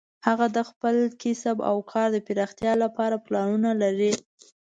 [0.27, 4.11] هغه د خپل کسب او کار د پراختیا لپاره پلانونه لري